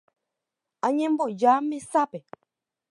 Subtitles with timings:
[0.87, 2.19] Añemboja mesápe